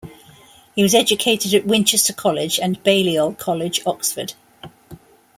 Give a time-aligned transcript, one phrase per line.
[0.73, 4.33] He was educated at Winchester College and Balliol College, Oxford.